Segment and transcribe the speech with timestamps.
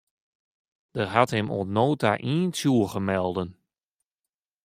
[0.95, 3.49] Der hat him oant no ta ien tsjûge melden.